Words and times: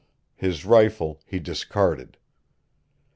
His 0.35 0.65
rifle 0.65 1.21
he 1.27 1.37
discarded. 1.37 2.17